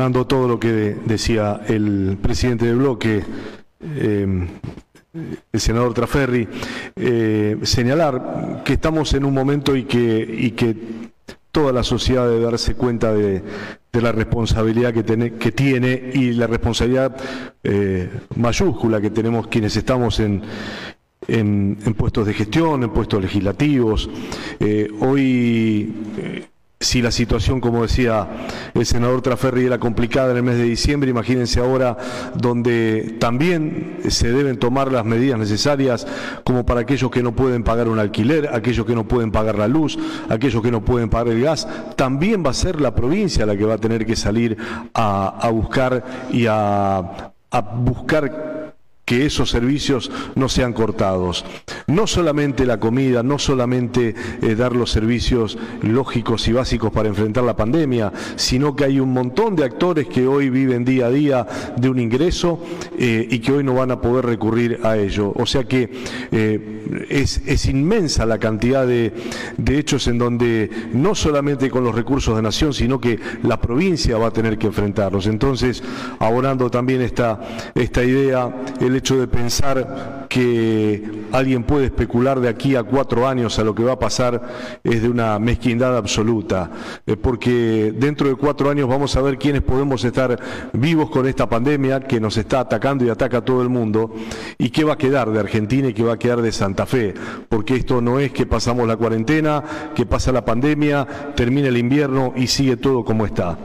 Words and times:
todo 0.00 0.48
lo 0.48 0.58
que 0.58 0.96
decía 1.04 1.60
el 1.68 2.16
presidente 2.20 2.64
del 2.64 2.76
bloque, 2.76 3.22
eh, 3.82 4.46
el 5.52 5.60
senador 5.60 5.92
Traferri, 5.92 6.48
eh, 6.96 7.58
señalar 7.62 8.62
que 8.64 8.72
estamos 8.74 9.12
en 9.12 9.26
un 9.26 9.34
momento 9.34 9.76
y 9.76 9.84
que, 9.84 10.26
y 10.38 10.52
que 10.52 10.74
toda 11.52 11.72
la 11.72 11.82
sociedad 11.82 12.28
debe 12.28 12.44
darse 12.44 12.74
cuenta 12.74 13.12
de, 13.12 13.42
la 13.92 14.12
responsabilidad 14.12 14.94
que, 14.94 15.04
que, 15.38 15.52
tiene 15.52 16.12
y 16.14 16.32
la 16.32 16.46
responsabilidad 16.46 17.14
eh, 17.62 18.08
mayúscula 18.36 19.00
que 19.00 19.10
tenemos 19.10 19.48
quienes 19.48 19.76
estamos 19.76 20.18
en, 20.20 20.42
en, 21.28 21.76
puestos 21.94 22.26
de 22.26 22.32
gestión, 22.32 22.84
en 22.84 22.90
puestos 22.90 23.20
legislativos. 23.20 24.08
hoy 25.00 25.92
si 26.82 27.02
la 27.02 27.10
situación, 27.10 27.60
como 27.60 27.82
decía 27.82 28.26
el 28.72 28.86
senador 28.86 29.20
Traferri, 29.20 29.66
era 29.66 29.78
complicada 29.78 30.30
en 30.30 30.38
el 30.38 30.42
mes 30.42 30.56
de 30.56 30.62
diciembre, 30.62 31.10
imagínense 31.10 31.60
ahora 31.60 31.98
donde 32.34 33.16
también 33.20 33.98
se 34.08 34.32
deben 34.32 34.58
tomar 34.58 34.90
las 34.90 35.04
medidas 35.04 35.38
necesarias 35.38 36.06
como 36.42 36.64
para 36.64 36.80
aquellos 36.80 37.10
que 37.10 37.22
no 37.22 37.32
pueden 37.32 37.64
pagar 37.64 37.86
un 37.86 37.98
alquiler, 37.98 38.48
aquellos 38.50 38.86
que 38.86 38.94
no 38.94 39.06
pueden 39.06 39.30
pagar 39.30 39.58
la 39.58 39.68
luz, 39.68 39.98
aquellos 40.30 40.62
que 40.62 40.70
no 40.70 40.82
pueden 40.82 41.10
pagar 41.10 41.28
el 41.28 41.42
gas, 41.42 41.68
también 41.96 42.42
va 42.42 42.48
a 42.48 42.54
ser 42.54 42.80
la 42.80 42.94
provincia 42.94 43.44
la 43.44 43.58
que 43.58 43.64
va 43.66 43.74
a 43.74 43.78
tener 43.78 44.06
que 44.06 44.16
salir 44.16 44.56
a, 44.94 45.50
buscar 45.52 46.02
y 46.32 46.46
a, 46.46 46.96
a 47.50 47.60
buscar 47.60 48.49
que 49.10 49.26
esos 49.26 49.50
servicios 49.50 50.08
no 50.36 50.48
sean 50.48 50.72
cortados. 50.72 51.44
No 51.88 52.06
solamente 52.06 52.64
la 52.64 52.78
comida, 52.78 53.24
no 53.24 53.40
solamente 53.40 54.14
eh, 54.40 54.54
dar 54.54 54.76
los 54.76 54.92
servicios 54.92 55.58
lógicos 55.82 56.46
y 56.46 56.52
básicos 56.52 56.92
para 56.92 57.08
enfrentar 57.08 57.42
la 57.42 57.56
pandemia, 57.56 58.12
sino 58.36 58.76
que 58.76 58.84
hay 58.84 59.00
un 59.00 59.12
montón 59.12 59.56
de 59.56 59.64
actores 59.64 60.06
que 60.06 60.28
hoy 60.28 60.48
viven 60.48 60.84
día 60.84 61.06
a 61.06 61.10
día 61.10 61.44
de 61.76 61.88
un 61.88 61.98
ingreso 61.98 62.62
eh, 62.96 63.26
y 63.28 63.40
que 63.40 63.50
hoy 63.50 63.64
no 63.64 63.74
van 63.74 63.90
a 63.90 64.00
poder 64.00 64.26
recurrir 64.26 64.78
a 64.84 64.96
ello. 64.96 65.32
O 65.34 65.44
sea 65.44 65.64
que 65.64 65.90
es, 67.22 67.66
inmensa 67.66 68.26
la 68.26 68.38
cantidad 68.38 68.86
de, 68.86 69.12
hechos 69.70 70.08
en 70.08 70.18
donde 70.18 70.70
no 70.92 71.14
solamente 71.14 71.70
con 71.70 71.84
los 71.84 71.94
recursos 71.94 72.36
de 72.36 72.42
nación, 72.42 72.74
sino 72.74 73.00
que 73.00 73.18
la 73.42 73.60
provincia 73.60 74.18
va 74.18 74.28
a 74.28 74.32
tener 74.32 74.58
que 74.58 74.66
enfrentarlos. 74.66 75.26
Entonces, 75.26 75.82
abonando 76.18 76.70
también 76.70 77.00
esta 77.02 77.38
idea, 78.04 78.52
el 78.80 78.96
hecho 78.96 79.18
de 79.18 79.28
pensar 79.28 80.19
que 80.30 81.26
alguien 81.32 81.64
puede 81.64 81.86
especular 81.86 82.38
de 82.38 82.48
aquí 82.48 82.76
a 82.76 82.84
cuatro 82.84 83.26
años 83.26 83.58
a 83.58 83.64
lo 83.64 83.74
que 83.74 83.82
va 83.82 83.94
a 83.94 83.98
pasar 83.98 84.40
es 84.84 85.02
de 85.02 85.08
una 85.08 85.40
mezquindad 85.40 85.96
absoluta, 85.96 86.70
eh, 87.04 87.16
porque 87.16 87.92
dentro 87.96 88.28
de 88.28 88.36
cuatro 88.36 88.70
años 88.70 88.88
vamos 88.88 89.16
a 89.16 89.22
ver 89.22 89.38
quiénes 89.38 89.62
podemos 89.62 90.04
estar 90.04 90.38
vivos 90.72 91.10
con 91.10 91.26
esta 91.26 91.48
pandemia 91.48 91.98
que 91.98 92.20
nos 92.20 92.36
está 92.36 92.60
atacando 92.60 93.04
y 93.04 93.08
ataca 93.10 93.38
a 93.38 93.44
todo 93.44 93.60
el 93.60 93.68
mundo, 93.68 94.14
y 94.56 94.70
qué 94.70 94.84
va 94.84 94.92
a 94.92 94.98
quedar 94.98 95.32
de 95.32 95.40
Argentina 95.40 95.88
y 95.88 95.94
qué 95.94 96.04
va 96.04 96.12
a 96.12 96.18
quedar 96.18 96.42
de 96.42 96.52
Santa 96.52 96.86
Fe, 96.86 97.12
porque 97.48 97.74
esto 97.74 98.00
no 98.00 98.20
es 98.20 98.30
que 98.30 98.46
pasamos 98.46 98.86
la 98.86 98.96
cuarentena, 98.96 99.64
que 99.96 100.06
pasa 100.06 100.30
la 100.30 100.44
pandemia, 100.44 101.06
termina 101.34 101.66
el 101.66 101.76
invierno 101.76 102.34
y 102.36 102.46
sigue 102.46 102.76
todo 102.76 103.04
como 103.04 103.26
está. 103.26 103.58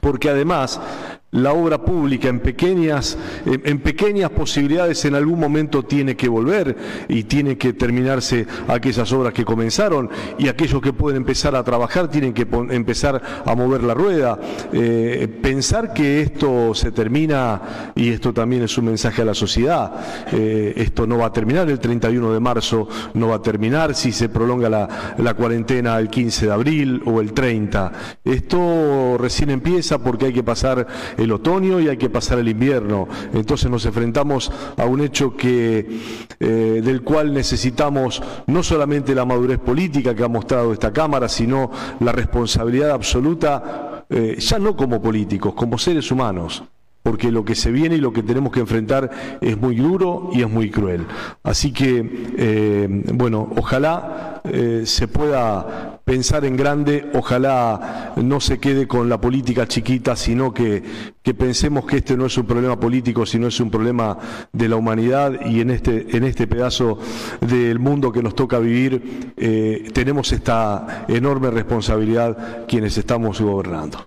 Porque 0.00 0.30
además 0.30 0.80
la 1.34 1.52
obra 1.52 1.78
pública 1.78 2.28
en 2.28 2.40
pequeñas, 2.40 3.18
en, 3.44 3.80
pequeñas 3.80 4.30
posibilidades 4.30 5.04
en 5.04 5.14
algún 5.14 5.38
momento 5.38 5.82
tiene 5.82 6.16
que 6.16 6.28
volver 6.28 6.76
y 7.08 7.24
tiene 7.24 7.58
que 7.58 7.72
terminarse 7.72 8.46
aquellas 8.68 9.12
obras 9.12 9.32
que 9.32 9.44
comenzaron 9.44 10.08
y 10.38 10.48
aquellos 10.48 10.80
que 10.80 10.92
pueden 10.92 11.18
empezar 11.18 11.56
a 11.56 11.64
trabajar 11.64 12.08
tienen 12.08 12.32
que 12.32 12.46
empezar 12.70 13.20
a 13.44 13.54
mover 13.54 13.82
la 13.82 13.94
rueda. 13.94 14.38
Eh, 14.72 15.28
pensar 15.42 15.92
que 15.92 16.20
esto 16.20 16.72
se 16.74 16.92
termina, 16.92 17.92
y 17.94 18.10
esto 18.10 18.32
también 18.32 18.62
es 18.62 18.78
un 18.78 18.86
mensaje 18.86 19.22
a 19.22 19.24
la 19.24 19.34
sociedad, 19.34 19.92
eh, 20.32 20.74
esto 20.76 21.06
no 21.06 21.18
va 21.18 21.26
a 21.26 21.32
terminar 21.32 21.68
el 21.68 21.80
31 21.80 22.32
de 22.32 22.40
marzo, 22.40 22.88
no 23.14 23.28
va 23.28 23.36
a 23.36 23.42
terminar 23.42 23.94
si 23.94 24.12
se 24.12 24.28
prolonga 24.28 24.68
la, 24.68 25.34
cuarentena 25.34 25.98
el 25.98 26.08
15 26.08 26.46
de 26.46 26.52
abril 26.52 27.02
o 27.06 27.20
el 27.20 27.32
30. 27.32 27.92
Esto 28.24 29.16
recién 29.18 29.50
empieza 29.50 29.98
porque 29.98 30.26
hay 30.26 30.32
que 30.32 30.44
pasar 30.44 30.86
otoño 31.32 31.80
y 31.80 31.88
hay 31.88 31.96
que 31.96 32.10
pasar 32.10 32.38
el 32.38 32.48
invierno. 32.48 33.08
Entonces 33.32 33.70
nos 33.70 33.84
enfrentamos 33.86 34.50
a 34.76 34.84
un 34.86 35.00
hecho 35.00 35.36
que, 35.36 36.00
eh, 36.40 36.80
del 36.84 37.02
cual 37.02 37.32
necesitamos 37.32 38.22
no 38.46 38.62
solamente 38.62 39.14
la 39.14 39.24
madurez 39.24 39.58
política 39.58 40.14
que 40.14 40.24
ha 40.24 40.28
mostrado 40.28 40.72
esta 40.72 40.92
Cámara, 40.92 41.28
sino 41.28 41.70
la 42.00 42.12
responsabilidad 42.12 42.90
absoluta, 42.90 44.04
eh, 44.08 44.36
ya 44.38 44.58
no 44.58 44.76
como 44.76 45.02
políticos, 45.02 45.54
como 45.54 45.78
seres 45.78 46.10
humanos 46.10 46.62
porque 47.02 47.30
lo 47.30 47.44
que 47.44 47.54
se 47.54 47.70
viene 47.70 47.96
y 47.96 48.00
lo 48.00 48.14
que 48.14 48.22
tenemos 48.22 48.50
que 48.50 48.60
enfrentar 48.60 49.10
es 49.42 49.58
muy 49.58 49.76
duro 49.76 50.30
y 50.32 50.40
es 50.40 50.48
muy 50.48 50.70
cruel. 50.70 51.06
Así 51.42 51.70
que, 51.70 52.32
eh, 52.38 52.88
bueno, 53.12 53.52
ojalá 53.58 54.40
se 54.84 55.06
pueda 55.08 56.00
pensar 56.04 56.44
en 56.44 56.56
grande, 56.56 57.10
ojalá 57.14 57.93
no 58.16 58.40
se 58.40 58.58
quede 58.58 58.86
con 58.86 59.08
la 59.08 59.20
política 59.20 59.66
chiquita, 59.66 60.16
sino 60.16 60.52
que, 60.52 60.82
pensemos 61.36 61.86
que 61.86 61.98
este 61.98 62.16
no 62.16 62.26
es 62.26 62.36
un 62.36 62.46
problema 62.46 62.78
político, 62.78 63.26
sino 63.26 63.46
es 63.48 63.58
un 63.60 63.70
problema 63.70 64.18
de 64.52 64.68
la 64.68 64.76
humanidad 64.76 65.46
y 65.46 65.60
en 65.60 65.70
este, 65.70 66.16
en 66.16 66.24
este 66.24 66.46
pedazo 66.46 66.98
del 67.40 67.78
mundo 67.78 68.12
que 68.12 68.22
nos 68.22 68.34
toca 68.34 68.58
vivir 68.58 69.32
eh, 69.36 69.90
tenemos 69.92 70.32
esta 70.32 71.04
enorme 71.08 71.50
responsabilidad 71.50 72.66
quienes 72.66 72.96
estamos 72.98 73.40
gobernando. 73.40 73.98